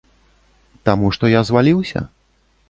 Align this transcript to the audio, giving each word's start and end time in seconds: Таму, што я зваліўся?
Таму, 0.89 1.11
што 1.17 1.29
я 1.33 1.41
зваліўся? 1.51 2.05